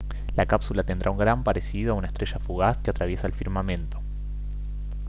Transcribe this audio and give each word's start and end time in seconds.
la 0.35 0.47
cápsula 0.47 0.81
tendrá 0.81 1.11
un 1.11 1.17
gran 1.19 1.43
parecido 1.43 1.93
a 1.93 1.95
una 1.95 2.07
estrella 2.07 2.39
fugaz 2.39 2.75
que 2.79 2.89
atraviesa 2.89 3.27
el 3.27 3.33
firmamento 3.35 4.01